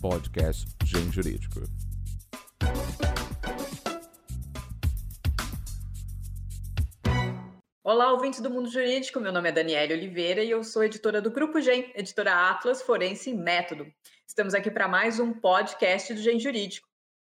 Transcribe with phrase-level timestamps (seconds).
[0.00, 1.60] podcast Gen Jurídico.
[7.84, 9.20] Olá, ouvintes do Mundo Jurídico.
[9.20, 13.34] Meu nome é Daniela Oliveira e eu sou editora do Grupo Gen, editora Atlas Forense
[13.34, 13.86] Método.
[14.26, 16.88] Estamos aqui para mais um podcast do Gen Jurídico.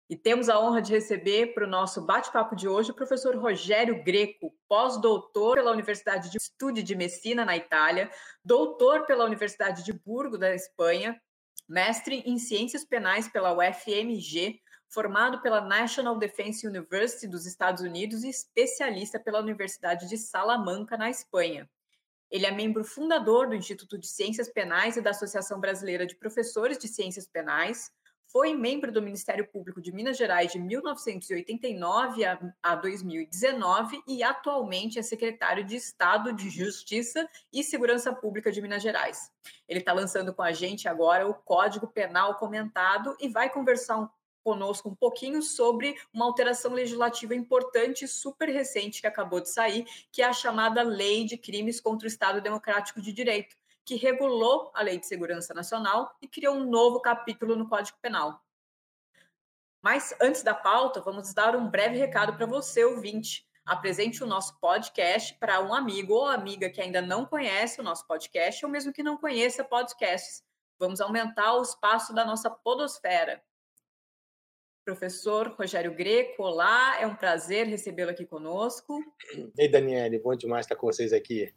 [0.10, 4.04] E temos a honra de receber para o nosso bate-papo de hoje o professor Rogério
[4.04, 8.10] Greco, pós-doutor pela Universidade de Estúdio de Messina, na Itália,
[8.44, 11.20] doutor pela Universidade de Burgo, da Espanha,
[11.68, 14.60] mestre em Ciências Penais pela UFMG,
[14.90, 21.10] formado pela National Defense University dos Estados Unidos e especialista pela Universidade de Salamanca, na
[21.10, 21.70] Espanha.
[22.30, 26.78] Ele é membro fundador do Instituto de Ciências Penais e da Associação Brasileira de Professores
[26.78, 27.92] de Ciências Penais,
[28.34, 32.24] foi membro do Ministério Público de Minas Gerais de 1989
[32.64, 38.82] a, 2019 e atualmente é secretário de Estado de Justiça e Segurança Pública de Minas
[38.82, 39.32] Gerais.
[39.70, 44.10] Ele está lançando com a gente agora o Código Penal comentado e vai conversar um,
[44.44, 50.24] conosco um pouquinho sobre uma alteração legislativa importante, super recente, que acabou de sair, que
[50.24, 54.82] é a chamada Lei de Crimes contra o Estado Democrático de Direito que regulou a
[54.82, 58.42] Lei de Segurança Nacional e criou um novo capítulo no Código Penal.
[59.82, 63.46] Mas antes da pauta, vamos dar um breve recado para você, ouvinte.
[63.66, 68.08] Apresente o nosso podcast para um amigo ou amiga que ainda não conhece o nosso
[68.08, 70.44] podcast ou mesmo que não conheça podcasts.
[70.80, 73.44] Vamos aumentar o espaço da nossa podosfera.
[74.86, 79.02] Professor Rogério Greco, olá, é um prazer recebê-lo aqui conosco.
[79.58, 81.54] Ei, Daniele, bom demais estar com vocês aqui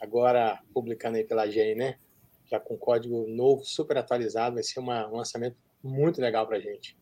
[0.00, 1.98] agora publicando aí pela GEM, né?
[2.46, 6.60] Já com código novo, super atualizado, vai ser uma, um lançamento muito legal para a
[6.60, 6.98] gente.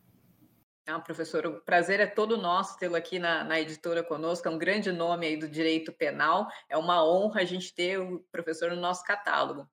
[0.86, 4.56] Ah, professor, o prazer é todo nosso tê-lo aqui na, na, editora conosco, é um
[4.56, 8.80] grande nome aí do direito penal, é uma honra a gente ter o professor no
[8.80, 9.68] nosso catálogo.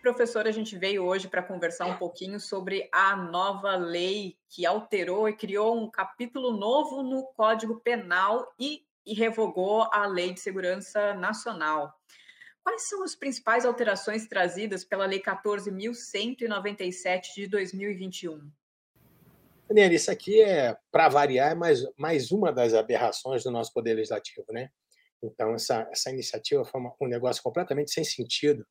[0.00, 5.28] Professor, a gente veio hoje para conversar um pouquinho sobre a nova lei que alterou
[5.28, 11.14] e criou um capítulo novo no Código Penal e e revogou a Lei de Segurança
[11.14, 11.92] Nacional.
[12.62, 18.50] Quais são as principais alterações trazidas pela Lei 14.197 de 2021?
[19.68, 23.94] Daniela, isso aqui é, para variar, é mais, mais uma das aberrações do nosso Poder
[23.94, 24.68] Legislativo, né?
[25.22, 28.66] Então, essa, essa iniciativa foi uma, um negócio completamente sem sentido.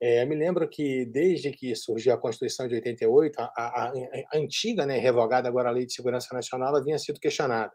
[0.00, 4.86] É, me lembro que, desde que surgiu a Constituição de 88, a, a, a antiga,
[4.86, 7.72] né, revogada agora a Lei de Segurança Nacional, ela vinha sido questionada.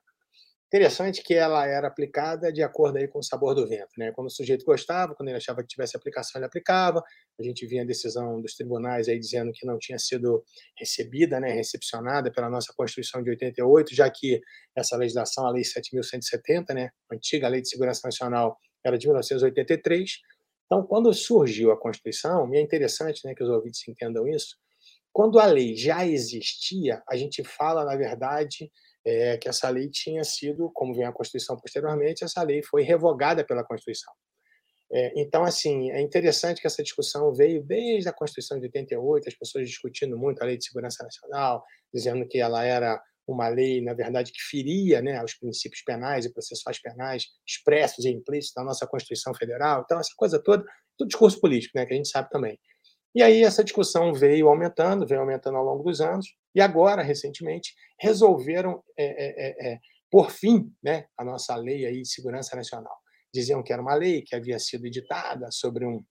[0.67, 4.11] Interessante que ela era aplicada de acordo aí com o sabor do vento, né?
[4.11, 7.03] Quando o sujeito gostava, quando ele achava que tivesse aplicação, ele aplicava.
[7.39, 10.43] A gente vinha a decisão dos tribunais aí dizendo que não tinha sido
[10.77, 14.41] recebida, né, recepcionada pela nossa Constituição de 88, já que
[14.75, 20.19] essa legislação, a Lei 7170, né, antiga Lei de Segurança Nacional, era de 1983.
[20.65, 24.57] Então, quando surgiu a Constituição, e é interessante, né, que os ouvintes entendam isso,
[25.13, 28.69] quando a lei já existia, a gente fala, na verdade,
[29.05, 33.45] é, que essa lei tinha sido, como vem a Constituição posteriormente, essa lei foi revogada
[33.45, 34.13] pela Constituição.
[34.91, 39.35] É, então, assim, é interessante que essa discussão veio desde a Constituição de 88, as
[39.35, 41.63] pessoas discutindo muito a Lei de Segurança Nacional,
[41.93, 46.31] dizendo que ela era uma lei, na verdade, que feria né, os princípios penais e
[46.31, 49.81] processuais penais expressos e implícitos da nossa Constituição Federal.
[49.83, 50.63] Então, essa coisa toda,
[50.97, 52.59] tudo discurso político, né, que a gente sabe também.
[53.15, 57.75] E aí essa discussão veio aumentando, veio aumentando ao longo dos anos, e agora, recentemente,
[57.99, 59.79] resolveram é, é, é,
[60.09, 62.95] por fim né, a nossa lei aí de segurança nacional.
[63.33, 66.01] Diziam que era uma lei que havia sido editada sobre um,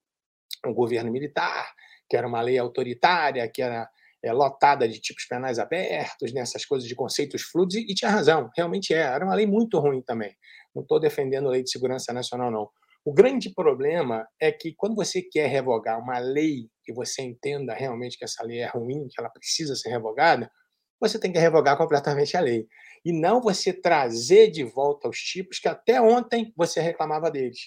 [0.66, 1.66] um governo militar,
[2.09, 3.88] que era uma lei autoritária, que era
[4.22, 8.10] é, lotada de tipos penais abertos, nessas né, coisas de conceitos fluidos, e, e tinha
[8.10, 9.00] razão, realmente é.
[9.00, 10.37] Era uma lei muito ruim também.
[10.75, 12.69] Não estou defendendo a lei de segurança nacional, não.
[13.04, 18.16] O grande problema é que quando você quer revogar uma lei que você entenda realmente
[18.16, 20.50] que essa lei é ruim, que ela precisa ser revogada,
[20.98, 22.66] você tem que revogar completamente a lei.
[23.04, 27.59] E não você trazer de volta os tipos que até ontem você reclamava deles.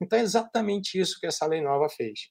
[0.00, 2.28] Então é exatamente isso que essa lei nova fez.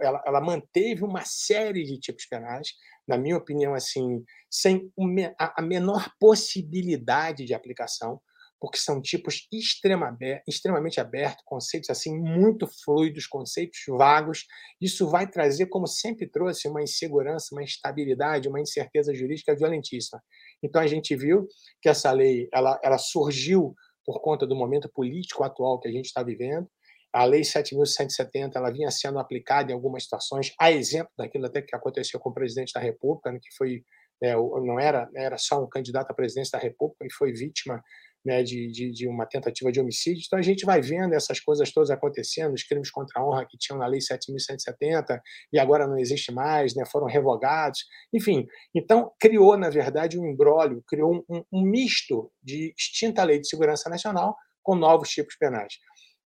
[0.00, 2.68] Ela, ela manteve uma série de tipos penais,
[3.06, 4.90] na minha opinião, assim, sem
[5.38, 8.18] a menor possibilidade de aplicação
[8.62, 14.46] porque são tipos extremamente abertos, conceitos assim muito fluidos, conceitos vagos.
[14.80, 20.22] Isso vai trazer, como sempre trouxe, uma insegurança, uma instabilidade, uma incerteza jurídica violentíssima.
[20.62, 21.48] Então a gente viu
[21.82, 23.74] que essa lei ela, ela surgiu
[24.06, 26.68] por conta do momento político atual que a gente está vivendo.
[27.12, 31.74] A Lei 7.170 ela vinha sendo aplicada em algumas situações, a exemplo daquilo até que
[31.74, 33.82] aconteceu com o presidente da República, né, que foi
[34.22, 37.82] é, não era era só um candidato à presidência da República e foi vítima
[38.24, 40.22] né, de, de, de, uma tentativa de homicídio.
[40.26, 43.58] Então a gente vai vendo essas coisas todas acontecendo, os crimes contra a honra que
[43.58, 45.20] tinham na Lei 7.170
[45.52, 47.80] e agora não existe mais, né, foram revogados.
[48.12, 53.48] Enfim, então criou, na verdade, um embrólio, criou um, um misto de extinta Lei de
[53.48, 55.74] Segurança Nacional com novos tipos penais.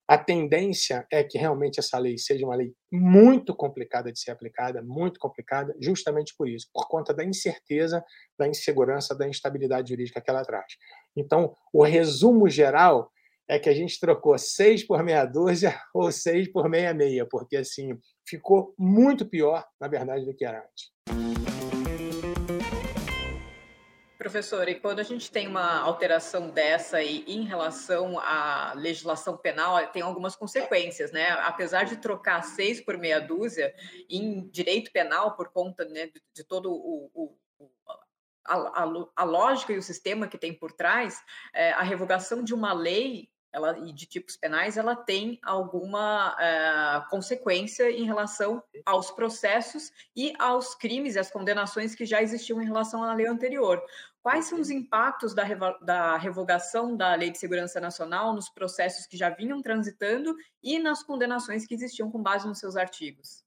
[0.09, 4.81] A tendência é que realmente essa lei seja uma lei muito complicada de ser aplicada,
[4.81, 8.05] muito complicada, justamente por isso, por conta da incerteza,
[8.39, 10.75] da insegurança, da instabilidade jurídica que ela traz.
[11.17, 13.11] Então, o resumo geral
[13.49, 17.57] é que a gente trocou seis por meia dúzia ou seis por meia meia, porque
[17.57, 20.91] assim ficou muito pior, na verdade, do que era antes.
[24.19, 29.87] Professor, e quando a gente tem uma alteração dessa e em relação à legislação penal,
[29.93, 31.31] tem algumas consequências, né?
[31.31, 33.73] Apesar de trocar seis por meia dúzia
[34.11, 37.37] em direito penal por conta né, de, todo o, o
[38.47, 41.23] a, a, a, lógica e o sistema que tem por trás,
[41.55, 47.09] é, a revogação de uma lei ela, e de tipos penais, ela tem alguma é,
[47.09, 52.67] consequência em relação aos processos e aos crimes e às condenações que já existiam em
[52.67, 53.83] relação à lei anterior.
[54.23, 55.45] Quais são os impactos da,
[55.81, 61.03] da revogação da Lei de Segurança Nacional nos processos que já vinham transitando e nas
[61.03, 63.46] condenações que existiam com base nos seus artigos?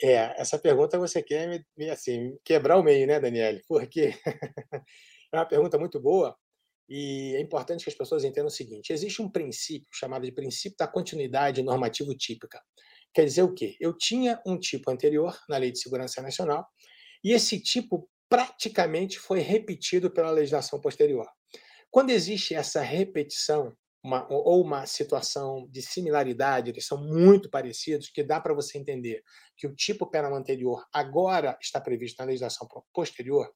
[0.00, 3.62] É, essa pergunta você quer me, assim, quebrar o meio, né, Daniele?
[3.66, 4.14] Porque
[5.32, 6.36] é uma pergunta muito boa
[6.88, 10.76] e é importante que as pessoas entendam o seguinte: existe um princípio chamado de princípio
[10.78, 12.60] da continuidade normativo típica.
[13.14, 13.76] Quer dizer o quê?
[13.80, 16.66] Eu tinha um tipo anterior na Lei de Segurança Nacional
[17.22, 21.26] e esse tipo praticamente foi repetido pela legislação posterior.
[21.90, 28.22] Quando existe essa repetição, uma, ou uma situação de similaridade, eles são muito parecidos, que
[28.22, 29.22] dá para você entender
[29.56, 33.52] que o tipo penal anterior agora está previsto na legislação posterior,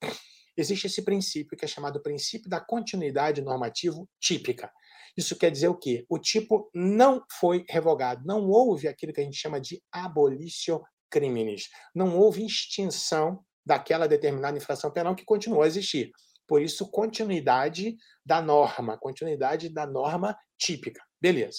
[0.56, 4.72] existe esse princípio que é chamado princípio da continuidade normativo típica.
[5.16, 6.04] Isso quer dizer o quê?
[6.08, 11.68] O tipo não foi revogado, não houve aquilo que a gente chama de abolicio criminis,
[11.94, 16.12] não houve extinção daquela determinada infração penal que continuou a existir.
[16.46, 21.02] Por isso, continuidade da norma, continuidade da norma típica.
[21.20, 21.58] Beleza.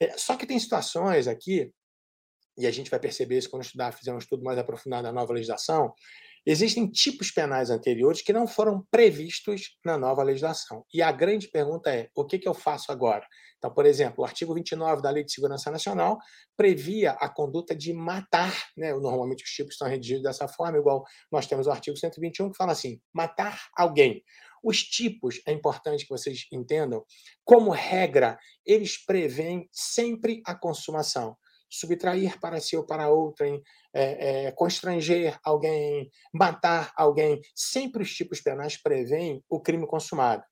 [0.00, 1.72] É, só que tem situações aqui,
[2.56, 5.32] e a gente vai perceber isso quando estudar, fizer um estudo mais aprofundado da nova
[5.32, 5.92] legislação,
[6.46, 10.84] Existem tipos penais anteriores que não foram previstos na nova legislação.
[10.92, 13.26] E a grande pergunta é: o que, que eu faço agora?
[13.56, 16.18] Então, por exemplo, o artigo 29 da Lei de Segurança Nacional
[16.54, 18.92] previa a conduta de matar, né?
[18.92, 21.02] normalmente os tipos estão redigidos dessa forma, igual
[21.32, 24.22] nós temos o artigo 121 que fala assim: matar alguém.
[24.62, 27.04] Os tipos, é importante que vocês entendam,
[27.42, 31.36] como regra, eles prevêem sempre a consumação
[31.78, 33.62] subtrair para si ou para outrem,
[33.92, 37.40] é, é, constranger alguém, matar alguém.
[37.54, 40.42] Sempre os tipos penais prevêem o crime consumado.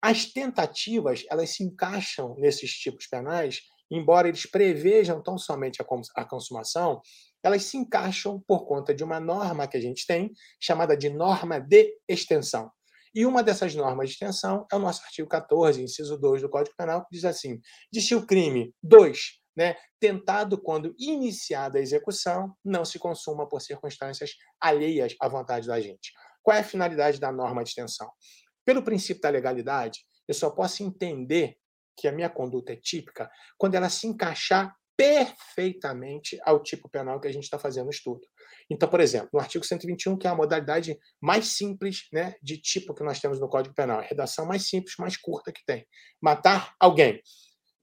[0.00, 3.60] As tentativas, elas se encaixam nesses tipos penais,
[3.90, 7.00] embora eles prevejam tão somente a consumação,
[7.42, 11.60] elas se encaixam por conta de uma norma que a gente tem, chamada de norma
[11.60, 12.70] de extensão.
[13.14, 16.74] E uma dessas normas de extensão é o nosso artigo 14, inciso 2 do Código
[16.76, 17.60] Penal, que diz assim:
[17.92, 23.60] de se o crime 2 né, tentado quando iniciada a execução, não se consuma por
[23.60, 26.12] circunstâncias alheias à vontade da gente.
[26.42, 28.10] Qual é a finalidade da norma de extensão?
[28.64, 31.56] Pelo princípio da legalidade, eu só posso entender
[31.96, 37.26] que a minha conduta é típica quando ela se encaixar perfeitamente ao tipo penal que
[37.26, 38.20] a gente está fazendo o estudo.
[38.70, 42.94] Então, por exemplo, no artigo 121, que é a modalidade mais simples né, de tipo
[42.94, 45.86] que nós temos no Código Penal, a redação mais simples, mais curta que tem.
[46.20, 47.20] Matar alguém.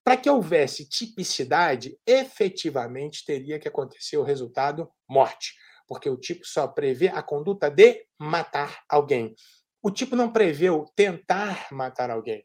[0.09, 5.53] Para que houvesse tipicidade, efetivamente teria que acontecer o resultado morte,
[5.87, 9.35] porque o tipo só prevê a conduta de matar alguém.
[9.83, 12.43] O tipo não prevê o tentar matar alguém.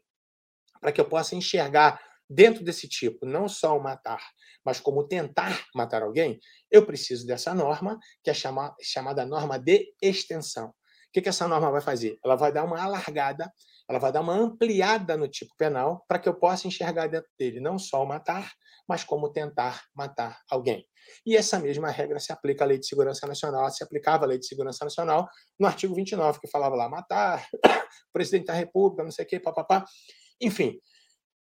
[0.79, 4.21] Para que eu possa enxergar dentro desse tipo não só o matar,
[4.63, 8.33] mas como tentar matar alguém, eu preciso dessa norma, que é
[8.79, 10.71] chamada norma de extensão.
[11.19, 12.17] O que essa norma vai fazer?
[12.23, 13.51] Ela vai dar uma alargada
[13.87, 17.59] ela vai dar uma ampliada no tipo penal para que eu possa enxergar dentro dele
[17.59, 18.51] não só o matar,
[18.87, 20.87] mas como tentar matar alguém.
[21.25, 24.39] E essa mesma regra se aplica à Lei de Segurança Nacional, se aplicava à Lei
[24.39, 25.29] de Segurança Nacional
[25.59, 27.47] no artigo 29, que falava lá matar,
[28.11, 29.85] presidente da República, não sei o quê, papapá.
[30.41, 30.79] Enfim,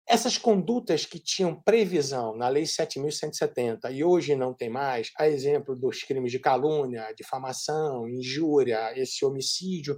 [0.08, 5.76] essas condutas que tinham previsão na Lei 7.170 e hoje não tem mais, a exemplo
[5.76, 9.98] dos crimes de calúnia, difamação, injúria, esse homicídio,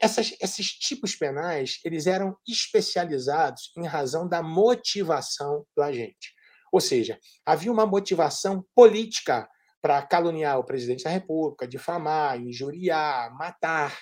[0.00, 6.32] essas, esses tipos penais eles eram especializados em razão da motivação do agente.
[6.72, 9.48] Ou seja, havia uma motivação política
[9.82, 13.98] para caluniar o presidente da República, difamar, injuriar, matar.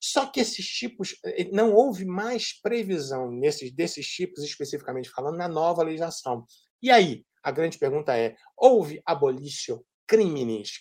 [0.00, 5.48] Só que esses tipos, eh, não houve mais previsão nesses, desses tipos, especificamente falando, na
[5.48, 6.44] nova legislação.
[6.82, 10.72] E aí, a grande pergunta é: houve abolício crimes?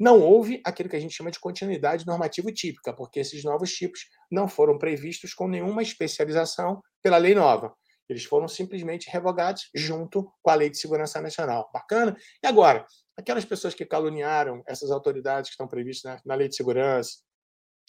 [0.00, 4.00] Não houve aquilo que a gente chama de continuidade normativa típica, porque esses novos tipos
[4.30, 7.72] não foram previstos com nenhuma especialização pela lei nova.
[8.08, 11.70] Eles foram simplesmente revogados junto com a Lei de Segurança Nacional.
[11.72, 12.16] Bacana?
[12.42, 12.84] E agora,
[13.16, 17.18] aquelas pessoas que caluniaram essas autoridades que estão previstas na, na Lei de Segurança,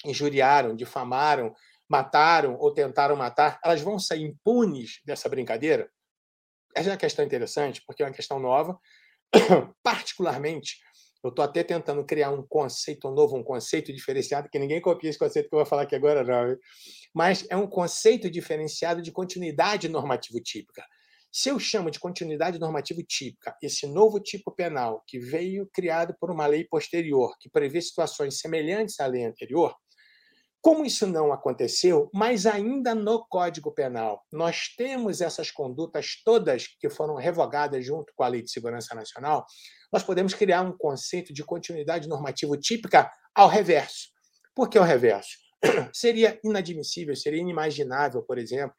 [0.05, 1.55] injuriaram, difamaram,
[1.87, 5.89] mataram ou tentaram matar, elas vão sair impunes dessa brincadeira?
[6.75, 8.79] Essa é uma questão interessante, porque é uma questão nova.
[9.83, 10.77] Particularmente,
[11.23, 15.19] eu estou até tentando criar um conceito novo, um conceito diferenciado, que ninguém copia esse
[15.19, 16.57] conceito que eu vou falar aqui agora, não.
[17.13, 20.83] Mas é um conceito diferenciado de continuidade normativo típica.
[21.31, 26.29] Se eu chamo de continuidade normativo típica esse novo tipo penal que veio criado por
[26.29, 29.73] uma lei posterior, que prevê situações semelhantes à lei anterior,
[30.63, 36.89] como isso não aconteceu, mas ainda no Código Penal nós temos essas condutas todas que
[36.89, 39.45] foram revogadas junto com a Lei de Segurança Nacional,
[39.91, 44.07] nós podemos criar um conceito de continuidade normativo típica ao reverso.
[44.55, 45.37] Por que ao reverso?
[45.91, 48.75] Seria inadmissível, seria inimaginável, por exemplo,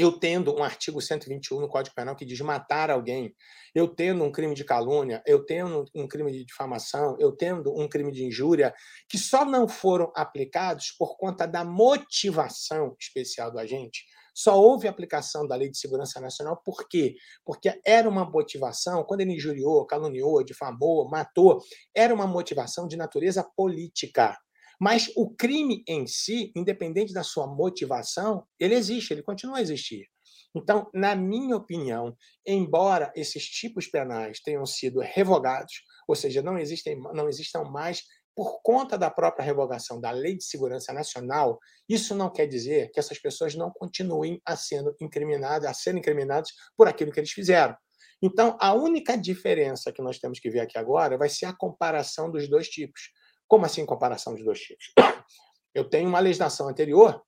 [0.00, 3.34] eu tendo um artigo 121 no Código Penal que diz matar alguém,
[3.74, 7.86] eu tendo um crime de calúnia, eu tendo um crime de difamação, eu tendo um
[7.86, 8.74] crime de injúria,
[9.08, 14.04] que só não foram aplicados por conta da motivação especial do agente.
[14.34, 17.14] Só houve aplicação da Lei de Segurança Nacional, por quê?
[17.44, 21.60] Porque era uma motivação, quando ele injuriou, caluniou, difamou, matou,
[21.94, 24.34] era uma motivação de natureza política.
[24.80, 30.06] Mas o crime em si, independente da sua motivação, ele existe, ele continua a existir.
[30.54, 36.98] Então, na minha opinião, embora esses tipos penais tenham sido revogados, ou seja, não existem,
[37.14, 38.02] não existam mais
[38.34, 41.58] por conta da própria revogação da Lei de Segurança Nacional,
[41.88, 46.50] isso não quer dizer que essas pessoas não continuem a sendo incriminadas, a serem incriminadas
[46.76, 47.76] por aquilo que eles fizeram.
[48.22, 52.30] Então, a única diferença que nós temos que ver aqui agora vai ser a comparação
[52.30, 53.10] dos dois tipos.
[53.50, 54.92] Como assim comparação de dois tipos?
[55.74, 57.20] Eu tenho uma legislação anterior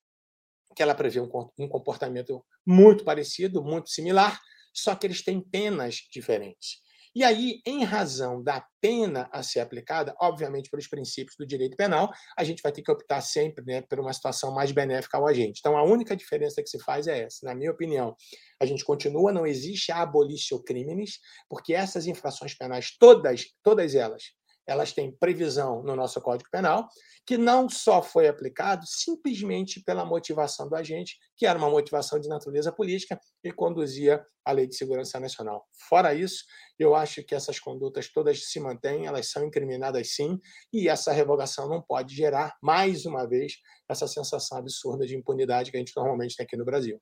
[0.77, 4.41] que ela prevê um comportamento muito parecido, muito similar,
[4.73, 6.81] só que eles têm penas diferentes.
[7.15, 12.11] E aí, em razão da pena a ser aplicada, obviamente pelos princípios do direito penal,
[12.39, 15.59] a gente vai ter que optar sempre né, por uma situação mais benéfica ao agente.
[15.59, 17.45] Então, a única diferença que se faz é essa.
[17.45, 18.17] Na minha opinião,
[18.61, 21.19] a gente continua, não existe a abolição crimes,
[21.51, 24.23] porque essas infrações penais, todas, todas elas,
[24.67, 26.89] elas têm previsão no nosso Código Penal,
[27.27, 32.29] que não só foi aplicado simplesmente pela motivação do agente, que era uma motivação de
[32.29, 35.65] natureza política e conduzia à Lei de Segurança Nacional.
[35.89, 36.45] Fora isso,
[36.79, 40.39] eu acho que essas condutas todas se mantêm, elas são incriminadas sim,
[40.73, 43.55] e essa revogação não pode gerar, mais uma vez,
[43.89, 47.01] essa sensação absurda de impunidade que a gente normalmente tem aqui no Brasil.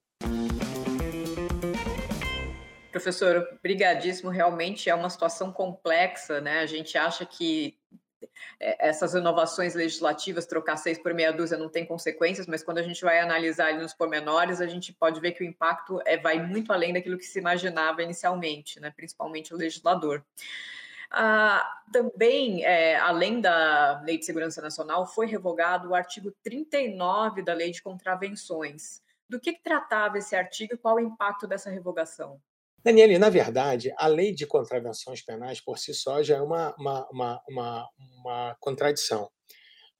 [2.91, 4.31] Professor, brigadíssimo.
[4.31, 6.61] Realmente é uma situação complexa, né?
[6.61, 7.79] A gente acha que
[8.59, 12.83] é, essas inovações legislativas, trocar seis por meia dúzia, não tem consequências, mas quando a
[12.83, 16.45] gente vai analisar ali nos pormenores, a gente pode ver que o impacto é, vai
[16.45, 18.93] muito além daquilo que se imaginava inicialmente, né?
[18.95, 20.25] principalmente o legislador.
[21.11, 27.53] Ah, também, é, além da Lei de Segurança Nacional, foi revogado o artigo 39 da
[27.53, 29.03] Lei de Contravenções.
[29.29, 32.41] Do que, que tratava esse artigo e qual o impacto dessa revogação?
[32.85, 37.09] Daniele, na verdade, a lei de contravenções penais por si só já é uma, uma,
[37.11, 39.31] uma, uma, uma contradição.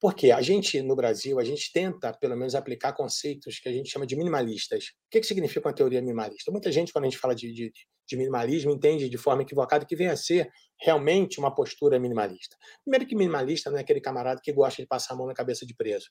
[0.01, 3.87] Porque a gente, no Brasil, a gente tenta, pelo menos, aplicar conceitos que a gente
[3.87, 4.85] chama de minimalistas.
[4.85, 6.51] O que, que significa uma teoria minimalista?
[6.51, 7.71] Muita gente, quando a gente fala de, de,
[8.09, 10.49] de minimalismo, entende de forma equivocada que vem a ser
[10.81, 12.57] realmente uma postura minimalista.
[12.83, 15.67] Primeiro que minimalista não é aquele camarada que gosta de passar a mão na cabeça
[15.67, 16.07] de preso.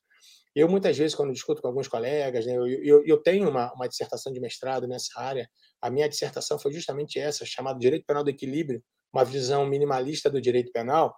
[0.54, 3.88] Eu, muitas vezes, quando discuto com alguns colegas, né, eu, eu, eu, tenho uma, uma
[3.88, 5.50] dissertação de mestrado nessa área,
[5.82, 8.80] a minha dissertação foi justamente essa, chamada Direito Penal do Equilíbrio,
[9.12, 11.12] uma visão minimalista do direito penal,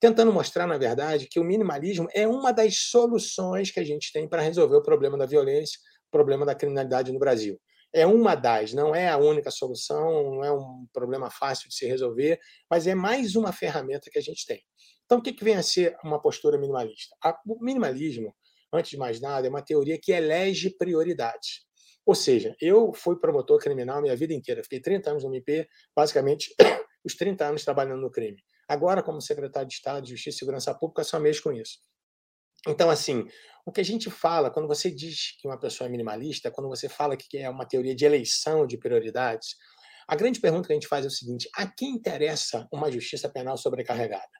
[0.00, 4.28] tentando mostrar, na verdade, que o minimalismo é uma das soluções que a gente tem
[4.28, 7.60] para resolver o problema da violência, o problema da criminalidade no Brasil.
[7.92, 11.86] É uma das, não é a única solução, não é um problema fácil de se
[11.86, 12.38] resolver,
[12.70, 14.60] mas é mais uma ferramenta que a gente tem.
[15.06, 17.16] Então, o que, que vem a ser uma postura minimalista?
[17.46, 18.34] O minimalismo,
[18.72, 21.64] antes de mais nada, é uma teoria que elege prioridades.
[22.04, 26.54] Ou seja, eu fui promotor criminal minha vida inteira, fiquei 30 anos no MP, basicamente
[27.04, 28.42] os 30 anos trabalhando no crime.
[28.68, 31.78] Agora, como secretário de Estado de Justiça e Segurança Pública, só mexo com isso.
[32.66, 33.24] Então, assim,
[33.64, 36.88] o que a gente fala, quando você diz que uma pessoa é minimalista, quando você
[36.88, 39.56] fala que é uma teoria de eleição de prioridades,
[40.08, 43.28] a grande pergunta que a gente faz é o seguinte: a quem interessa uma justiça
[43.28, 44.30] penal sobrecarregada?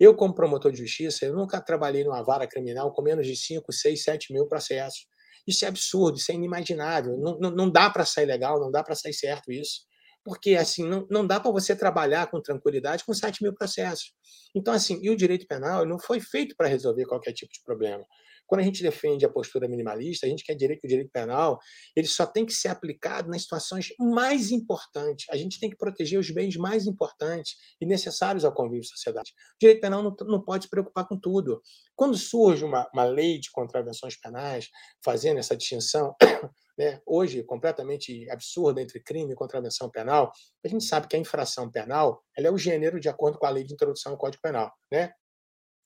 [0.00, 3.72] Eu, como promotor de justiça, eu nunca trabalhei numa vara criminal com menos de 5,
[3.72, 5.06] 6, 7 mil processos.
[5.46, 7.16] Isso é absurdo, isso é inimaginável.
[7.18, 9.82] Não, não, não dá para sair legal, não dá para sair certo isso.
[10.24, 14.12] Porque, assim, não, não dá para você trabalhar com tranquilidade com 7 mil processos.
[14.54, 18.04] Então, assim, e o direito penal não foi feito para resolver qualquer tipo de problema.
[18.52, 21.58] Quando a gente defende a postura minimalista, a gente quer dizer que o direito penal
[21.96, 25.24] ele só tem que ser aplicado nas situações mais importantes.
[25.30, 29.30] A gente tem que proteger os bens mais importantes e necessários ao convívio da sociedade.
[29.30, 31.62] O direito penal não, não pode se preocupar com tudo.
[31.96, 34.68] Quando surge uma, uma lei de contravenções penais
[35.02, 36.14] fazendo essa distinção,
[36.76, 40.30] né, hoje completamente absurda entre crime e contravenção penal,
[40.62, 43.50] a gente sabe que a infração penal ela é o gênero de acordo com a
[43.50, 44.70] lei de introdução ao Código Penal.
[44.92, 45.10] Né?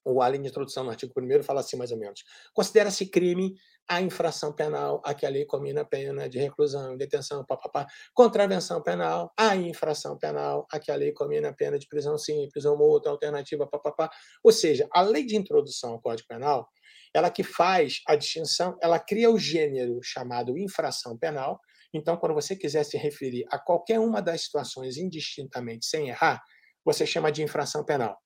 [0.07, 2.23] O além de introdução no artigo 1 fala assim mais ou menos.
[2.55, 3.55] Considera-se crime
[3.89, 7.87] a infração penal a que a lei combina pena de reclusão, detenção, papapá.
[8.15, 12.77] Contravenção penal, a infração penal a que a lei combina pena de prisão simples ou
[12.77, 14.09] multa alternativa, papapá.
[14.45, 16.69] Ou seja, a lei de introdução ao Código Penal,
[17.13, 21.61] ela que faz a distinção, ela cria o gênero chamado infração penal.
[21.93, 26.43] Então, quando você quiser se referir a qualquer uma das situações indistintamente sem errar,
[26.85, 28.17] você chama de infração penal.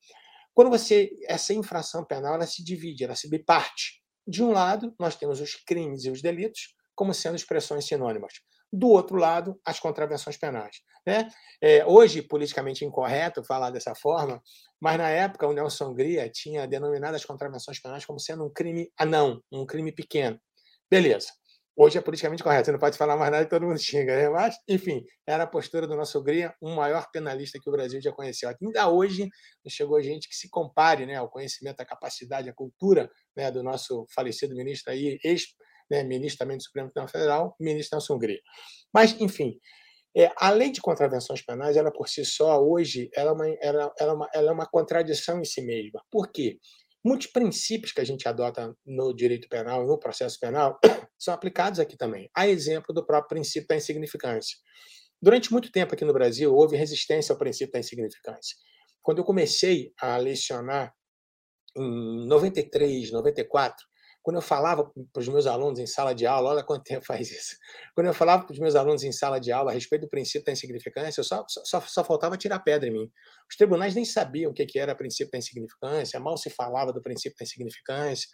[0.55, 4.01] Quando você essa infração penal ela se divide, ela se biparte.
[4.27, 8.35] De um lado, nós temos os crimes e os delitos como sendo expressões sinônimas.
[8.73, 10.77] Do outro lado, as contravenções penais.
[11.05, 11.27] Né?
[11.61, 14.41] É, hoje, politicamente incorreto falar dessa forma,
[14.81, 18.93] mas na época o Nelson Hungria tinha denominado as contravenções penais como sendo um crime
[18.97, 20.41] anão, um crime pequeno.
[20.89, 21.29] Beleza.
[21.77, 24.29] Hoje é politicamente correto, você não pode falar mais nada e todo mundo xinga, né?
[24.29, 28.13] Mas, enfim, era a postura do nosso Gria, um maior penalista que o Brasil já
[28.13, 28.51] conheceu.
[28.61, 29.29] Ainda hoje
[29.69, 34.05] chegou gente que se compare né, ao conhecimento, à capacidade, à cultura né, do nosso
[34.15, 35.57] falecido ministro aí, ex-ministro
[35.91, 38.41] né, também do Supremo Tribunal Federal, ministro Nelson Gria.
[38.93, 39.59] Mas, enfim,
[40.17, 43.93] é, a lei de contravenções penais, ela por si só, hoje, ela é, uma, ela,
[43.99, 46.03] ela, é uma, ela é uma contradição em si mesma.
[46.11, 46.59] Por quê?
[47.03, 50.79] Muitos princípios que a gente adota no direito penal, no processo penal,
[51.21, 52.31] são aplicados aqui também.
[52.35, 54.57] A exemplo do próprio princípio da insignificância.
[55.23, 58.57] Durante muito tempo aqui no Brasil, houve resistência ao princípio da insignificância.
[59.03, 60.95] Quando eu comecei a lecionar
[61.77, 63.85] em 93, 94,
[64.23, 67.31] quando eu falava para os meus alunos em sala de aula, olha quanto tempo faz
[67.31, 67.57] isso.
[67.95, 70.45] Quando eu falava para os meus alunos em sala de aula a respeito do princípio
[70.45, 73.11] da insignificância, eu só, só, só faltava tirar pedra em mim.
[73.49, 77.03] Os tribunais nem sabiam o que era o princípio da insignificância, mal se falava do
[77.03, 78.29] princípio da insignificância.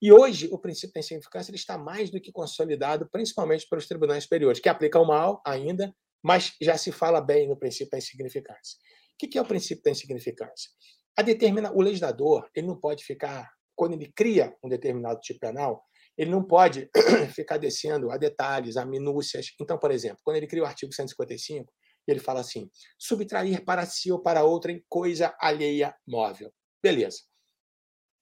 [0.00, 4.22] E hoje, o princípio da insignificância ele está mais do que consolidado, principalmente pelos tribunais
[4.24, 8.78] superiores, que aplicam mal ainda, mas já se fala bem no princípio da insignificância.
[9.14, 10.70] O que é o princípio da insignificância?
[11.16, 15.82] A determina, o legislador ele não pode ficar quando ele cria um determinado tipo penal,
[16.16, 16.90] ele não pode
[17.34, 19.52] ficar descendo a detalhes, a minúcias.
[19.60, 21.72] Então, por exemplo, quando ele cria o artigo 155,
[22.06, 26.52] ele fala assim: subtrair para si ou para outrem coisa alheia móvel.
[26.82, 27.18] Beleza.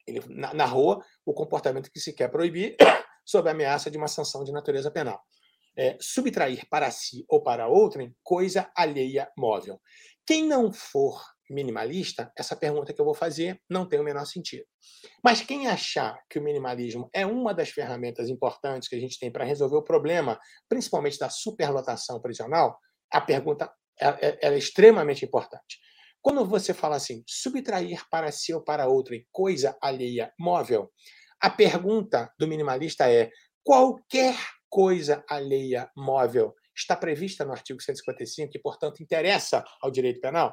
[0.06, 0.20] Ele
[0.54, 2.76] narrou o comportamento que se quer proibir
[3.24, 5.20] sob a ameaça de uma sanção de natureza penal.
[5.78, 9.78] É, subtrair para si ou para outrem coisa alheia móvel.
[10.26, 14.64] Quem não for minimalista, essa pergunta que eu vou fazer não tem o menor sentido.
[15.22, 19.30] Mas quem achar que o minimalismo é uma das ferramentas importantes que a gente tem
[19.30, 20.38] para resolver o problema,
[20.68, 22.78] principalmente da superlotação prisional,
[23.12, 25.78] a pergunta é, extremamente importante.
[26.26, 30.92] Quando você fala assim, subtrair para si ou para outro em coisa alheia móvel,
[31.40, 33.30] a pergunta do minimalista é:
[33.62, 34.36] qualquer
[34.68, 40.52] coisa alheia móvel está prevista no artigo 155 e, portanto, interessa ao direito penal?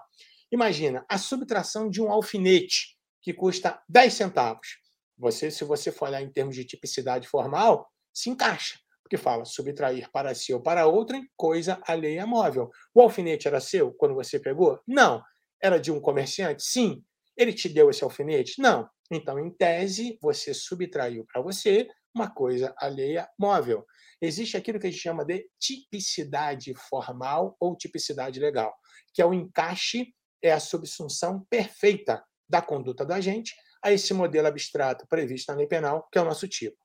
[0.52, 4.78] Imagina a subtração de um alfinete que custa 10 centavos.
[5.18, 10.08] Você, se você for olhar em termos de tipicidade formal, se encaixa, porque fala subtrair
[10.12, 12.70] para si ou para outrem coisa alheia móvel.
[12.94, 14.80] O alfinete era seu quando você pegou?
[14.88, 15.20] Não.
[15.64, 16.62] Era de um comerciante?
[16.64, 17.02] Sim.
[17.38, 18.62] Ele te deu esse alfinete?
[18.62, 18.90] Não.
[19.10, 23.86] Então, em tese, você subtraiu para você uma coisa alheia móvel.
[24.22, 28.74] Existe aquilo que a gente chama de tipicidade formal ou tipicidade legal,
[29.14, 34.48] que é o encaixe é a subsunção perfeita da conduta do agente a esse modelo
[34.48, 36.78] abstrato previsto na lei penal, que é o nosso tipo.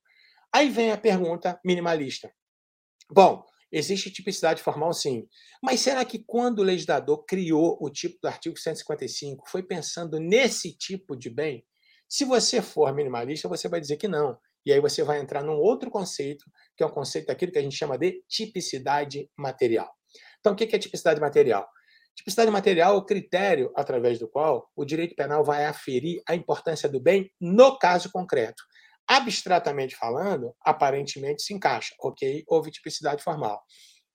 [0.52, 2.32] Aí vem a pergunta minimalista.
[3.10, 5.26] Bom, existe tipicidade formal sim,
[5.62, 10.76] mas será que quando o legislador criou o tipo do artigo 155 foi pensando nesse
[10.76, 11.64] tipo de bem?
[12.08, 14.38] Se você for minimalista, você vai dizer que não.
[14.64, 16.44] E aí você vai entrar num outro conceito,
[16.76, 19.90] que é o conceito daquilo que a gente chama de tipicidade material.
[20.40, 21.68] Então, o que é tipicidade material?
[22.14, 26.88] Tipicidade material é o critério através do qual o direito penal vai aferir a importância
[26.88, 28.62] do bem no caso concreto.
[29.08, 32.44] Abstratamente falando, aparentemente se encaixa, ok?
[32.46, 33.62] Houve tipicidade formal.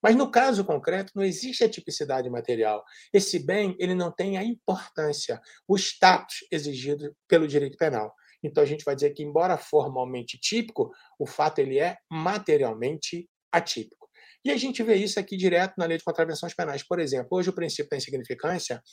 [0.03, 2.83] Mas no caso concreto não existe a tipicidade material.
[3.13, 8.13] Esse bem ele não tem a importância, o status exigido pelo direito penal.
[8.43, 14.09] Então a gente vai dizer que embora formalmente típico, o fato ele é materialmente atípico.
[14.43, 16.83] E a gente vê isso aqui direto na lei de contravenções penais.
[16.83, 18.83] Por exemplo, hoje o princípio da insignificância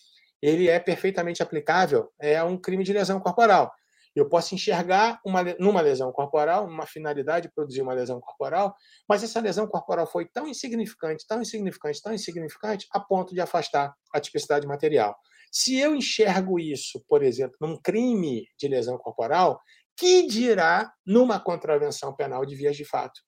[0.41, 3.71] ele é perfeitamente aplicável é a um crime de lesão corporal.
[4.15, 8.75] Eu posso enxergar uma, numa lesão corporal, uma finalidade de produzir uma lesão corporal,
[9.09, 13.95] mas essa lesão corporal foi tão insignificante, tão insignificante, tão insignificante, a ponto de afastar
[14.13, 15.17] a tipicidade material.
[15.53, 19.61] Se eu enxergo isso, por exemplo, num crime de lesão corporal,
[19.97, 23.21] que dirá numa contravenção penal de vias de fato?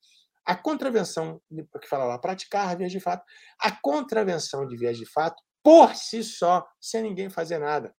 [0.44, 1.40] A contravenção,
[1.80, 3.24] que fala lá, praticar vias de fato,
[3.60, 7.94] a contravenção de vias de fato, por si só, sem ninguém fazer nada,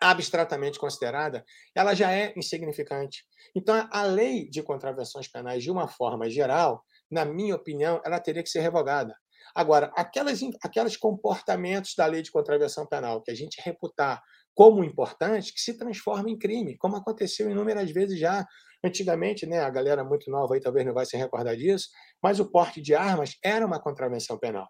[0.00, 3.24] abstratamente considerada, ela já é insignificante.
[3.54, 8.42] Então, a lei de contravenções penais, de uma forma geral, na minha opinião, ela teria
[8.42, 9.14] que ser revogada.
[9.54, 14.22] Agora, aquelas, aqueles comportamentos da lei de contravenção penal que a gente reputar
[14.54, 18.46] como importantes, que se transformam em crime, como aconteceu inúmeras vezes já.
[18.84, 21.88] Antigamente, né, a galera muito nova aí talvez não vai se recordar disso,
[22.22, 24.68] mas o porte de armas era uma contravenção penal.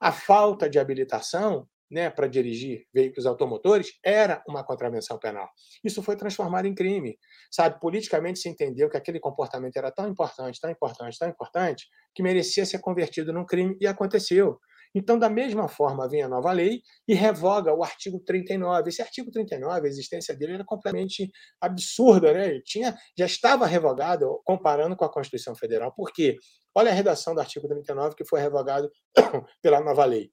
[0.00, 5.48] A falta de habilitação né, para dirigir veículos automotores era uma contravenção penal.
[5.84, 7.18] Isso foi transformado em crime.
[7.50, 12.22] Sabe, politicamente se entendeu que aquele comportamento era tão importante, tão importante, tão importante, que
[12.22, 14.58] merecia ser convertido num crime e aconteceu.
[14.94, 18.88] Então, da mesma forma, vem a nova lei e revoga o artigo 39.
[18.88, 22.48] Esse artigo 39, a existência dele era completamente absurda, né?
[22.48, 25.92] Ele tinha, já estava revogado comparando com a Constituição Federal.
[25.94, 26.36] Por quê?
[26.74, 28.90] Olha a redação do artigo 39 que foi revogado
[29.62, 30.32] pela nova lei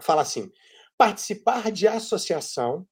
[0.00, 0.50] fala assim:
[0.96, 2.86] participar de associação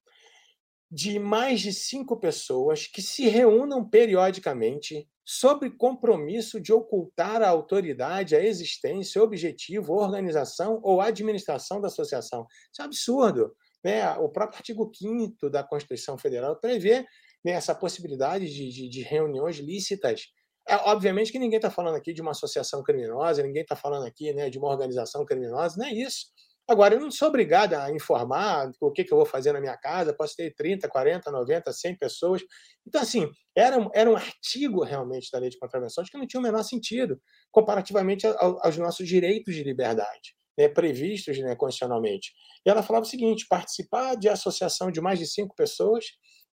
[0.91, 8.35] de mais de cinco pessoas que se reúnam periodicamente sob compromisso de ocultar a autoridade,
[8.35, 12.47] a existência, objetivo, organização ou administração da associação.
[12.73, 13.55] Isso é um absurdo.
[13.85, 14.11] Né?
[14.17, 17.07] O próprio artigo 5 da Constituição Federal prevê
[17.45, 20.29] né, essa possibilidade de, de, de reuniões lícitas.
[20.67, 24.33] É, obviamente que ninguém está falando aqui de uma associação criminosa, ninguém está falando aqui
[24.33, 26.27] né, de uma organização criminosa, não é isso.
[26.69, 29.77] Agora, eu não sou obrigado a informar o que, que eu vou fazer na minha
[29.79, 32.43] casa, posso ter 30, 40, 90, 100 pessoas.
[32.87, 33.27] Então, assim,
[33.57, 37.19] era, era um artigo realmente da lei de contravenções que não tinha o menor sentido,
[37.51, 42.33] comparativamente ao, aos nossos direitos de liberdade, né, previstos né, constitucionalmente.
[42.67, 46.05] E ela falava o seguinte: participar de associação de mais de cinco pessoas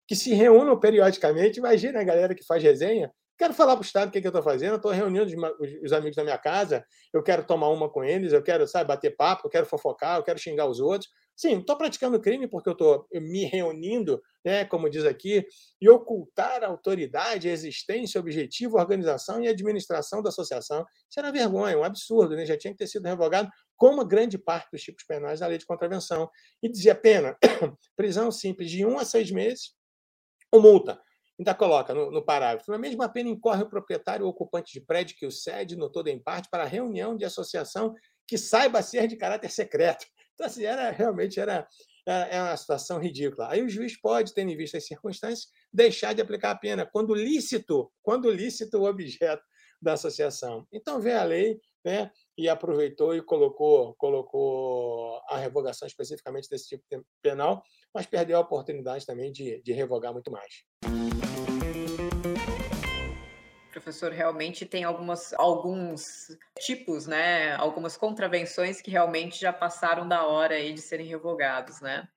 [0.08, 1.60] que se reúnam periodicamente.
[1.60, 4.30] Imagina a galera que faz resenha, Quero falar para o Estado o que, que eu
[4.30, 4.78] estou fazendo.
[4.78, 5.26] Estou reunindo
[5.84, 9.16] os, amigos da minha casa, eu quero tomar uma com eles, eu quero, sabe, bater
[9.16, 11.12] papo, eu quero fofocar, eu quero xingar os outros.
[11.36, 15.46] Sim, estou praticando crime porque eu estou me reunindo, né, como diz aqui,
[15.82, 20.86] e ocultar a autoridade, a existência, objetivo, organização e administração da associação.
[21.10, 22.46] Isso era vergonha, um absurdo, né?
[22.46, 25.66] já tinha que ter sido revogado, como grande parte dos tipos penais da lei de
[25.66, 26.30] contravenção.
[26.64, 27.38] E dizia pena,
[27.98, 29.74] prisão simples de um a seis meses
[30.50, 31.02] ou multa
[31.38, 35.18] Ainda coloca no, no parágrafo: na mesma pena incorre o proprietário ou ocupante de prédio
[35.18, 37.94] que o cede no todo em parte para reunião de associação
[38.28, 40.06] que saiba ser de caráter secreto.
[40.36, 41.66] Então, assim, era, realmente era,
[42.06, 43.48] era, era uma situação ridícula.
[43.50, 47.16] Aí o juiz pode, tendo em vista as circunstâncias, deixar de aplicar a pena quando
[47.16, 49.42] lícito, quando lícito o objeto
[49.82, 50.68] da associação.
[50.74, 56.84] Então, vem a lei né, e aproveitou e colocou, colocou a revogação especificamente desse tipo
[57.22, 61.05] penal, mas perdeu a oportunidade também de, de revogar muito mais
[63.76, 67.54] professor, realmente tem algumas, alguns tipos, né?
[67.56, 72.08] Algumas contravenções que realmente já passaram da hora aí de serem revogados, né?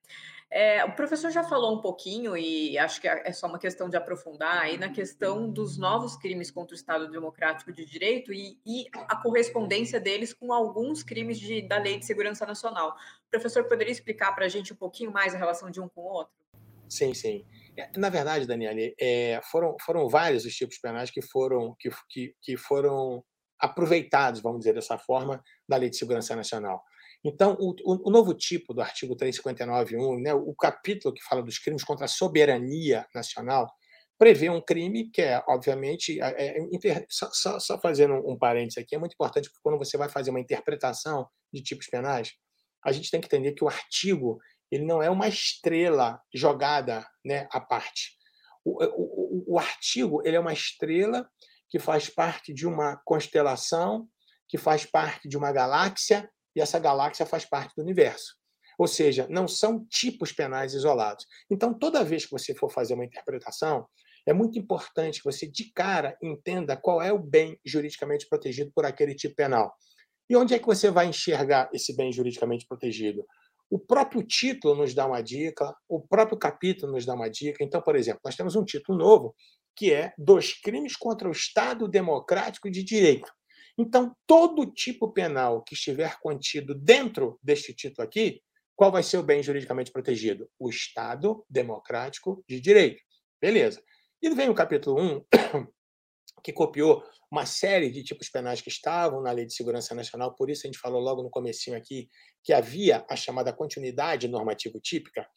[0.49, 3.89] É, o professor já falou um pouquinho, e acho que é, é só uma questão
[3.89, 8.57] de aprofundar aí na questão dos novos crimes contra o Estado Democrático de Direito e,
[8.65, 12.95] e a correspondência deles com alguns crimes de, da Lei de Segurança Nacional.
[13.27, 16.01] O professor poderia explicar para a gente um pouquinho mais a relação de um com
[16.01, 16.33] o outro?
[16.87, 17.45] Sim, sim.
[17.79, 22.35] É, na verdade, Daniele, é, foram, foram vários os tipos penais que foram, que, que,
[22.41, 23.23] que foram
[23.59, 26.83] aproveitados, vamos dizer dessa forma, da Lei de Segurança Nacional.
[27.23, 31.83] Então, o, o, novo tipo do artigo 359.1, né, o capítulo que fala dos crimes
[31.83, 33.69] contra a soberania nacional,
[34.17, 38.77] prevê um crime que é, obviamente, é, é, só, só, só, fazendo um, um parênteses
[38.77, 42.33] aqui, é muito importante porque quando você vai fazer uma interpretação de tipos penais,
[42.83, 44.39] a gente tem que entender que o artigo
[44.71, 48.17] ele não é uma estrela jogada né, à parte.
[48.63, 51.27] O, o, o, artigo ele é uma estrela
[51.69, 54.07] que faz parte de uma constelação,
[54.47, 58.35] que faz parte de uma galáxia, e essa galáxia faz parte do universo.
[58.77, 61.25] Ou seja, não são tipos penais isolados.
[61.49, 63.87] Então, toda vez que você for fazer uma interpretação,
[64.25, 68.85] é muito importante que você, de cara, entenda qual é o bem juridicamente protegido por
[68.85, 69.73] aquele tipo penal.
[70.29, 73.25] E onde é que você vai enxergar esse bem juridicamente protegido?
[73.69, 77.63] O próprio título nos dá uma dica, o próprio capítulo nos dá uma dica.
[77.63, 79.35] Então, por exemplo, nós temos um título novo
[79.75, 83.31] que é Dos crimes contra o Estado Democrático de Direito.
[83.77, 88.41] Então, todo tipo penal que estiver contido dentro deste título aqui,
[88.75, 90.49] qual vai ser o bem juridicamente protegido?
[90.59, 93.01] O Estado Democrático de Direito.
[93.39, 93.81] Beleza.
[94.21, 95.25] E vem o capítulo 1,
[96.43, 100.49] que copiou uma série de tipos penais que estavam na Lei de Segurança Nacional, por
[100.49, 102.09] isso a gente falou logo no comecinho aqui
[102.43, 105.27] que havia a chamada continuidade normativo típica,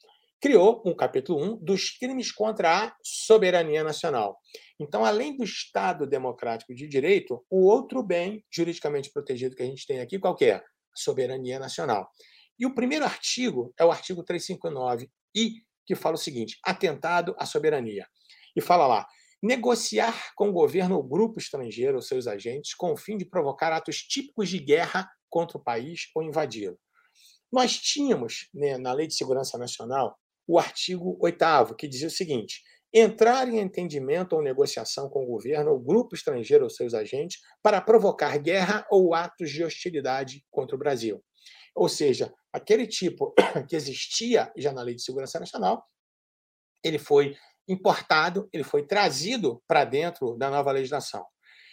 [0.41, 4.39] criou um capítulo 1 dos crimes contra a soberania nacional.
[4.81, 9.87] Então, além do Estado democrático de direito, o outro bem juridicamente protegido que a gente
[9.87, 10.61] tem aqui, qual é?
[10.95, 12.11] Soberania nacional.
[12.59, 17.47] E o primeiro artigo é o artigo 359, e que fala o seguinte: atentado à
[17.47, 18.07] soberania.
[18.57, 19.07] E fala lá:
[19.43, 23.73] negociar com o governo ou grupo estrangeiro ou seus agentes com o fim de provocar
[23.73, 26.79] atos típicos de guerra contra o país ou invadi-lo.
[27.53, 32.63] Nós tínhamos, né, na Lei de Segurança Nacional, o artigo 8 que dizia o seguinte:
[32.93, 37.81] entrar em entendimento ou negociação com o governo ou grupo estrangeiro ou seus agentes para
[37.81, 41.23] provocar guerra ou atos de hostilidade contra o Brasil.
[41.75, 43.35] Ou seja, aquele tipo
[43.69, 45.85] que existia já na Lei de Segurança Nacional,
[46.85, 47.37] ele foi
[47.73, 51.25] importado, ele foi trazido para dentro da nova legislação.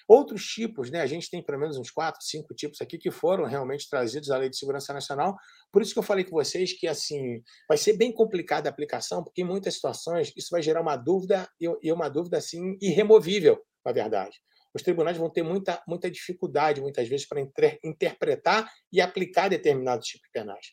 [0.07, 3.45] Outros tipos, né, a gente tem pelo menos uns quatro, cinco tipos aqui que foram
[3.45, 5.35] realmente trazidos à Lei de Segurança Nacional.
[5.71, 9.23] Por isso que eu falei com vocês que assim vai ser bem complicada a aplicação,
[9.23, 13.91] porque em muitas situações isso vai gerar uma dúvida e uma dúvida assim irremovível, na
[13.91, 14.35] verdade.
[14.73, 17.41] Os tribunais vão ter muita, muita dificuldade, muitas vezes, para
[17.83, 20.67] interpretar e aplicar determinados tipos penais.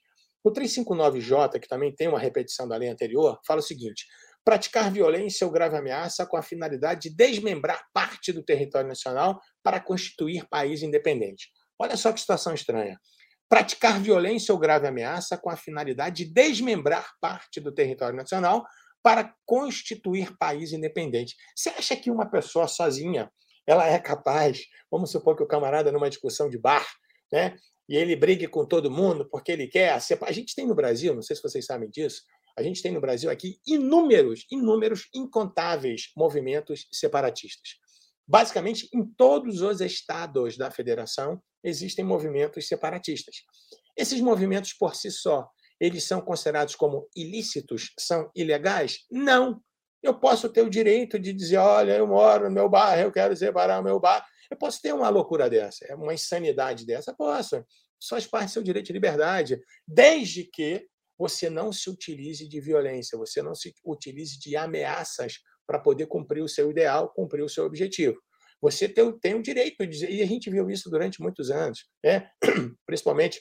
[0.45, 4.07] O 359J, que também tem uma repetição da lei anterior, fala o seguinte:
[4.47, 9.81] praticar violência ou grave ameaça com a finalidade de desmembrar parte do território nacional para
[9.81, 11.51] constituir país independente.
[11.77, 12.97] Olha só que situação estranha.
[13.49, 18.65] Praticar violência ou grave ameaça com a finalidade de desmembrar parte do território nacional
[19.03, 21.35] para constituir país independente.
[21.57, 23.29] Você acha que uma pessoa sozinha
[23.67, 26.87] ela é capaz, vamos supor que o camarada numa discussão de bar,
[27.33, 27.57] né,
[27.89, 31.23] e ele brigue com todo mundo porque ele quer a gente tem no Brasil, não
[31.23, 32.23] sei se vocês sabem disso,
[32.57, 37.77] a gente tem no Brasil aqui inúmeros, inúmeros, incontáveis movimentos separatistas.
[38.27, 43.37] Basicamente, em todos os estados da federação existem movimentos separatistas.
[43.97, 49.05] Esses movimentos por si só, eles são considerados como ilícitos, são ilegais?
[49.11, 49.61] Não.
[50.03, 53.37] Eu posso ter o direito de dizer, olha, eu moro no meu bairro, eu quero
[53.37, 54.25] separar o meu bairro.
[54.51, 57.64] Eu posso ter uma loucura dessa, uma insanidade dessa, posso.
[58.09, 60.87] Faz parte do seu direito de liberdade, desde que
[61.19, 65.35] você não se utilize de violência, você não se utilize de ameaças
[65.67, 68.17] para poder cumprir o seu ideal, cumprir o seu objetivo.
[68.61, 71.87] Você tem, tem o direito de dizer, e a gente viu isso durante muitos anos,
[72.05, 72.29] né?
[72.87, 73.41] principalmente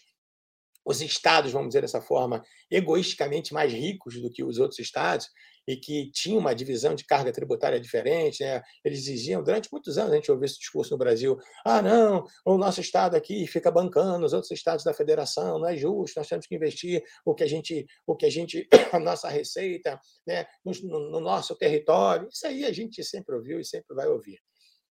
[0.86, 5.28] os estados, vamos dizer dessa forma, egoisticamente mais ricos do que os outros estados,
[5.68, 8.44] e que tinham uma divisão de carga tributária diferente.
[8.44, 8.62] Né?
[8.84, 12.58] Eles diziam, durante muitos anos, a gente ouviu esse discurso no Brasil: ah, não, o
[12.58, 16.46] nosso estado aqui fica bancando os outros estados da federação, não é justo, nós temos
[16.46, 20.72] que investir o que a gente, o que a gente, a nossa receita, né, no,
[21.10, 22.30] no nosso território.
[22.32, 24.40] Isso aí a gente sempre ouviu e sempre vai ouvir.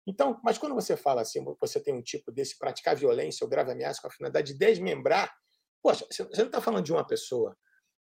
[0.07, 3.73] Então, mas quando você fala assim, você tem um tipo desse praticar violência ou grave
[3.73, 5.33] ameaça com a finalidade de desmembrar
[5.85, 7.55] Poxa, você não está falando de uma pessoa.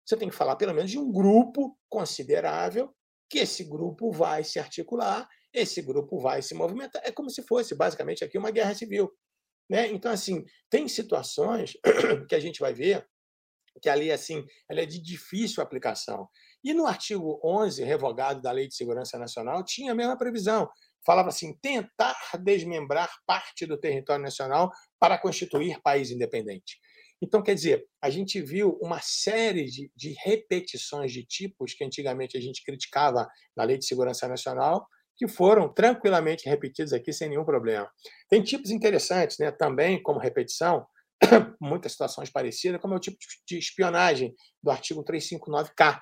[0.06, 2.96] Você tem que falar pelo menos de um grupo considerável,
[3.28, 7.02] que esse grupo vai se articular, esse grupo vai se movimentar.
[7.04, 9.12] É como se fosse, basicamente, aqui uma guerra civil.
[9.68, 9.88] Né?
[9.88, 11.74] Então, assim, tem situações
[12.30, 13.04] que a gente vai ver
[13.82, 16.30] que ali, assim, ela é de difícil aplicação.
[16.64, 20.70] E no artigo 11, revogado da Lei de Segurança Nacional, tinha a mesma previsão.
[21.04, 26.78] Falava assim: tentar desmembrar parte do território nacional para constituir país independente.
[27.22, 32.36] Então, quer dizer, a gente viu uma série de, de repetições de tipos que antigamente
[32.38, 37.46] a gente criticava na Lei de Segurança Nacional, que foram tranquilamente repetidos aqui sem nenhum
[37.46, 37.88] problema.
[38.28, 39.52] Tem tipos interessantes, né?
[39.52, 40.86] também como repetição,
[41.62, 46.02] muitas situações parecidas, como é o tipo de espionagem do artigo 359K,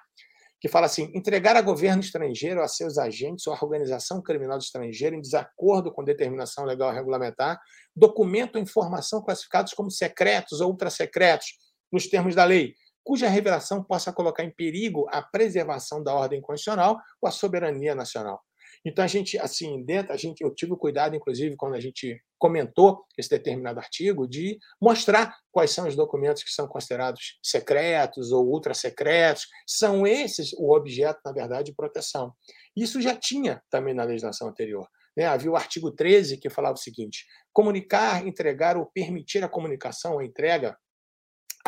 [0.60, 5.15] que fala assim: entregar a governo estrangeiro, a seus agentes ou a organização criminosa estrangeira,
[5.15, 7.60] em desacordo com determinação legal regulamentar,
[7.95, 11.48] documento ou informação classificados como secretos ou ultrasecretos,
[11.91, 16.98] nos termos da lei, cuja revelação possa colocar em perigo a preservação da ordem constitucional
[17.22, 18.41] ou a soberania nacional.
[18.86, 23.04] Então a gente, assim, dentro, a gente, eu tive cuidado, inclusive, quando a gente comentou
[23.18, 28.74] esse determinado artigo, de mostrar quais são os documentos que são considerados secretos ou ultra
[28.74, 29.48] secretos.
[29.68, 32.34] São esses o objeto, na verdade, de proteção.
[32.76, 34.88] Isso já tinha também na legislação anterior.
[35.15, 35.26] Né?
[35.26, 40.26] Havia o artigo 13 que falava o seguinte: comunicar, entregar ou permitir a comunicação, a
[40.26, 40.78] entrega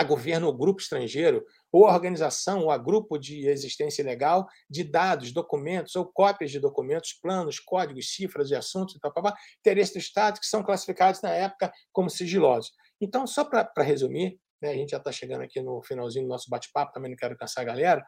[0.02, 4.84] a governo ou grupo estrangeiro, ou a organização ou a grupo de existência legal de
[4.84, 9.94] dados, documentos ou cópias de documentos, planos, códigos, cifras e assuntos, tal, tal, tal, interesse
[9.94, 12.72] do Estado, que são classificados na época como sigilosos.
[13.00, 16.50] Então, só para resumir, né, a gente já está chegando aqui no finalzinho do nosso
[16.50, 18.04] bate-papo, também não quero cansar a galera,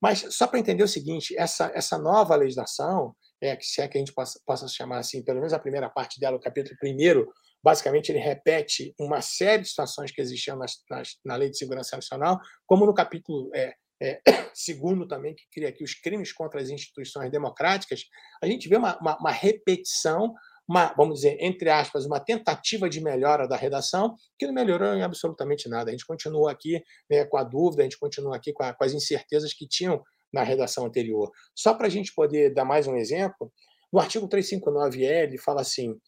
[0.00, 4.00] mas só para entender o seguinte, essa, essa nova legislação, é, se é que a
[4.00, 7.30] gente possa, possa chamar assim, pelo menos a primeira parte dela, o capítulo primeiro,
[7.62, 11.96] basicamente ele repete uma série de situações que existiam nas, nas, na Lei de Segurança
[11.96, 14.20] Nacional, como no capítulo é, é,
[14.54, 18.04] segundo também, que cria aqui os crimes contra as instituições democráticas,
[18.42, 20.34] a gente vê uma, uma, uma repetição
[20.70, 25.02] uma, vamos dizer, entre aspas, uma tentativa de melhora da redação, que não melhorou em
[25.02, 25.90] absolutamente nada.
[25.90, 28.84] A gente continua aqui né, com a dúvida, a gente continua aqui com, a, com
[28.84, 30.00] as incertezas que tinham
[30.32, 31.28] na redação anterior.
[31.56, 33.52] Só para a gente poder dar mais um exemplo,
[33.92, 35.98] no artigo 359L, ele fala assim: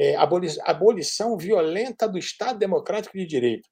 [0.00, 3.68] é, abolição violenta do Estado Democrático de Direito.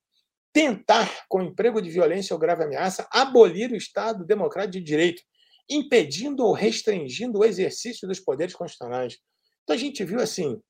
[0.53, 5.23] Tentar, com emprego de violência ou grave ameaça, abolir o Estado Democrático de Direito,
[5.71, 9.17] impedindo ou restringindo o exercício dos poderes constitucionais.
[9.63, 10.61] Então a gente viu assim,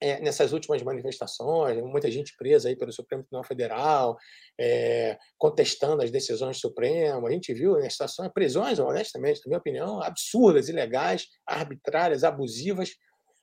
[0.00, 4.16] é, nessas últimas manifestações, muita gente presa aí pelo Supremo Tribunal Federal,
[4.58, 7.26] é, contestando as decisões do Supremo.
[7.26, 12.94] A gente viu né, situações, prisões, honestamente, na minha opinião, absurdas, ilegais, arbitrárias, abusivas.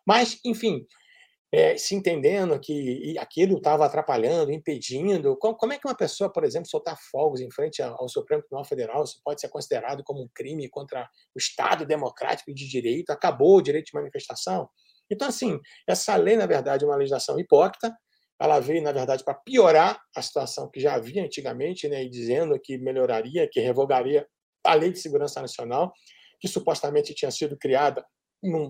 [0.07, 0.85] Mas, enfim,
[1.55, 5.37] é, se entendendo que aquilo estava atrapalhando, impedindo.
[5.37, 8.65] Como, como, é que uma pessoa, por exemplo, soltar fogos em frente ao Supremo Tribunal
[8.65, 13.09] Federal, isso pode ser considerado como um crime contra o Estado democrático e de direito?
[13.09, 14.67] Acabou o direito de manifestação?
[15.09, 17.95] Então, assim, essa lei, na verdade, é uma legislação hipócrita.
[18.37, 22.59] Ela veio, na verdade, para piorar a situação que já havia antigamente, né, e dizendo
[22.61, 24.27] que melhoraria, que revogaria
[24.61, 25.93] a Lei de Segurança Nacional,
[26.37, 28.05] que supostamente tinha sido criada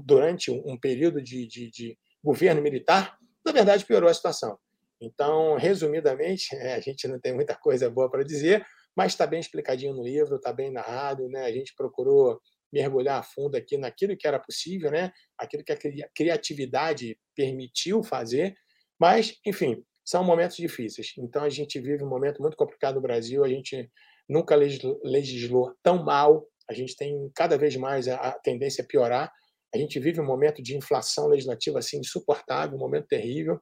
[0.06, 4.58] durante um período de, de, de governo militar, na verdade piorou a situação.
[5.00, 9.40] Então, resumidamente, é, a gente não tem muita coisa boa para dizer, mas está bem
[9.40, 11.46] explicadinho no livro, está bem narrado, né?
[11.46, 12.40] A gente procurou
[12.74, 15.12] mergulhar a fundo aqui naquilo que era possível, né?
[15.38, 15.78] Aquilo que a
[16.16, 18.56] criatividade permitiu fazer,
[19.00, 21.14] mas, enfim, são momentos difíceis.
[21.18, 23.90] Então, a gente vive um momento muito complicado no Brasil, a gente
[24.28, 29.32] nunca legislou tão mal, a gente tem cada vez mais a tendência a piorar,
[29.76, 33.60] a gente vive um momento de inflação legislativa assim insuportável, um momento terrível.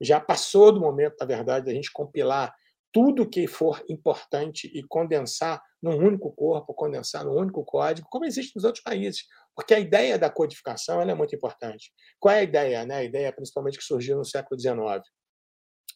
[0.00, 2.54] Já passou do momento, na verdade, da gente compilar
[2.92, 8.54] tudo que for importante e condensar num único corpo, condensar num único código, como existe
[8.54, 9.24] nos outros países.
[9.56, 11.92] Porque a ideia da codificação é muito importante.
[12.20, 12.86] Qual é a ideia?
[12.86, 12.94] Né?
[12.98, 14.78] A ideia, principalmente, que surgiu no século XIX.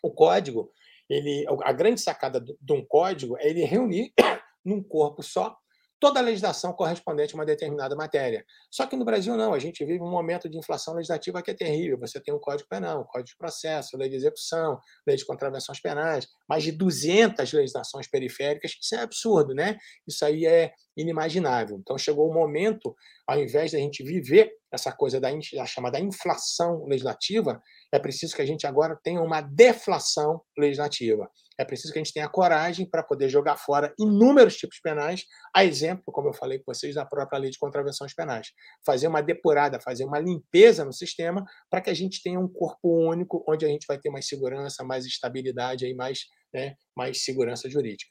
[0.02, 0.72] O código,
[1.08, 4.12] ele, a grande sacada de um código é ele reunir
[4.64, 5.56] num corpo só
[6.00, 8.44] toda a legislação correspondente a uma determinada matéria.
[8.70, 11.54] Só que no Brasil não, a gente vive um momento de inflação legislativa que é
[11.54, 11.98] terrível.
[11.98, 15.78] Você tem o Código Penal, o Código de Processo, Lei de Execução, Lei de Contravenções
[15.80, 19.76] Penais, mais de 200 legislações periféricas, isso é absurdo, né?
[20.08, 21.78] Isso aí é inimaginável.
[21.78, 22.94] Então chegou o momento,
[23.26, 27.60] ao invés de a gente viver essa coisa da, da chamada inflação legislativa,
[27.92, 31.28] é preciso que a gente agora tenha uma deflação legislativa.
[31.58, 35.64] É preciso que a gente tenha coragem para poder jogar fora inúmeros tipos penais, a
[35.64, 38.48] exemplo, como eu falei com vocês, da própria lei de contravenções penais.
[38.86, 42.88] Fazer uma depurada, fazer uma limpeza no sistema para que a gente tenha um corpo
[43.10, 46.20] único, onde a gente vai ter mais segurança, mais estabilidade, e mais,
[46.54, 48.10] né, mais segurança jurídica.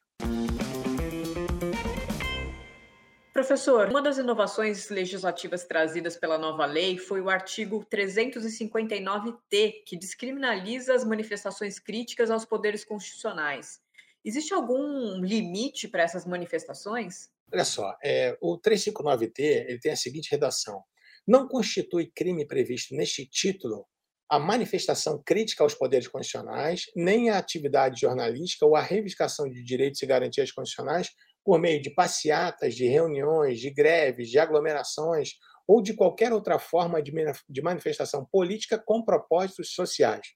[3.39, 10.93] Professor, uma das inovações legislativas trazidas pela nova lei foi o artigo 359-T, que descriminaliza
[10.93, 13.79] as manifestações críticas aos poderes constitucionais.
[14.25, 17.29] Existe algum limite para essas manifestações?
[17.49, 20.83] Olha só, é, o 359-T ele tem a seguinte redação:
[21.25, 23.87] não constitui crime previsto neste título
[24.27, 30.01] a manifestação crítica aos poderes constitucionais, nem a atividade jornalística ou a reivindicação de direitos
[30.01, 31.09] e garantias constitucionais
[31.43, 35.33] por meio de passeatas, de reuniões, de greves, de aglomerações
[35.67, 40.27] ou de qualquer outra forma de manifestação política com propósitos sociais.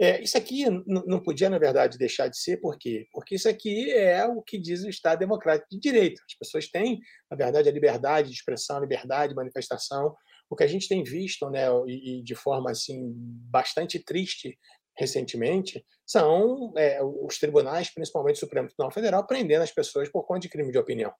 [0.00, 3.06] É, isso aqui não podia, na verdade, deixar de ser, por quê?
[3.12, 6.20] Porque isso aqui é o que diz o Estado Democrático de Direito.
[6.26, 6.98] As pessoas têm,
[7.30, 10.16] na verdade, a liberdade de expressão, a liberdade de manifestação.
[10.50, 14.58] O que a gente tem visto, né, e de forma assim bastante triste
[14.96, 20.40] recentemente, são é, os tribunais, principalmente o Supremo Tribunal Federal, prendendo as pessoas por conta
[20.40, 21.12] de crime de opinião.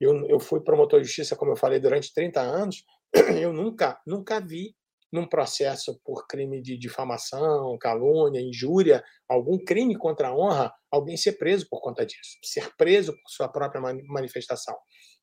[0.00, 2.84] Eu, eu fui promotor de justiça, como eu falei, durante 30 anos,
[3.40, 4.74] eu nunca, nunca vi
[5.12, 11.32] num processo por crime de difamação, calúnia, injúria, algum crime contra a honra, alguém ser
[11.34, 14.76] preso por conta disso, ser preso por sua própria manifestação.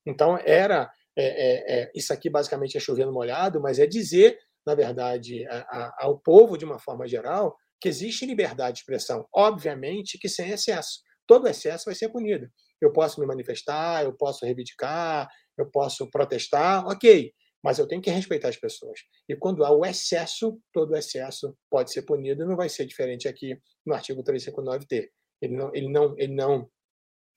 [0.05, 0.89] Então, era.
[1.13, 5.57] É, é, é, isso aqui basicamente é chovendo molhado, mas é dizer na verdade, a,
[5.59, 9.27] a, ao povo de uma forma geral que existe liberdade de expressão.
[9.34, 11.01] Obviamente que sem excesso.
[11.27, 12.47] Todo excesso vai ser punido.
[12.79, 15.27] Eu posso me manifestar, eu posso reivindicar,
[15.57, 18.99] eu posso protestar, ok, mas eu tenho que respeitar as pessoas.
[19.27, 23.59] E quando há o excesso, todo excesso pode ser punido, não vai ser diferente aqui
[23.86, 25.09] no artigo 359T.
[25.41, 26.69] Ele não, ele não, ele não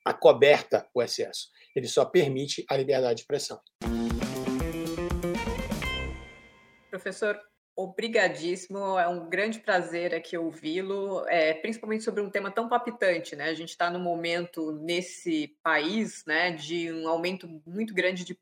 [0.05, 3.59] acoberta o excesso, ele só permite a liberdade de expressão.
[6.90, 7.40] Professor,
[7.77, 8.99] obrigadíssimo.
[8.99, 13.49] É um grande prazer aqui ouvi-lo, é, principalmente sobre um tema tão palpitante, né?
[13.49, 18.39] A gente está no momento nesse país, né, de um aumento muito grande de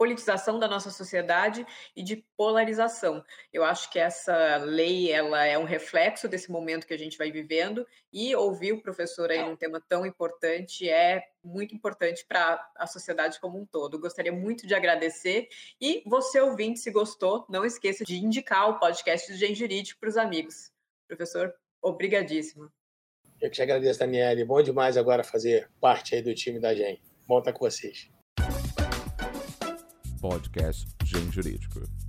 [0.00, 3.22] politização da nossa sociedade e de polarização.
[3.52, 7.30] Eu acho que essa lei ela é um reflexo desse momento que a gente vai
[7.30, 12.86] vivendo e ouvir o professor aí num tema tão importante é muito importante para a
[12.86, 14.00] sociedade como um todo.
[14.00, 19.30] Gostaria muito de agradecer e você ouvinte, se gostou, não esqueça de indicar o podcast
[19.30, 20.72] do Gen Jurídico para os amigos.
[21.06, 22.72] Professor, obrigadíssimo.
[23.38, 24.46] Eu que te agradeço, Daniele.
[24.46, 27.02] Bom demais agora fazer parte aí do time da Gen.
[27.26, 28.10] Bom estar com vocês
[30.20, 31.99] podcast Gen Jurídico.